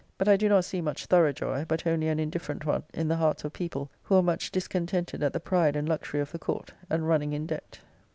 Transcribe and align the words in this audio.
But 0.17 0.27
I 0.27 0.35
do 0.35 0.49
not 0.49 0.65
see 0.65 0.81
much 0.81 1.05
thorough 1.05 1.31
joy, 1.31 1.63
but 1.67 1.85
only 1.85 2.07
an 2.07 2.17
indifferent 2.17 2.65
one, 2.65 2.81
in 2.91 3.07
the 3.07 3.17
hearts 3.17 3.43
of 3.43 3.53
people, 3.53 3.91
who 4.01 4.15
are 4.15 4.23
much 4.23 4.49
discontented 4.51 5.21
at 5.21 5.31
the 5.31 5.39
pride 5.39 5.75
and 5.75 5.87
luxury 5.87 6.21
of 6.21 6.31
the 6.31 6.39
Court, 6.39 6.73
and 6.89 7.07
running 7.07 7.33
in 7.33 7.45
debt. 7.45 7.81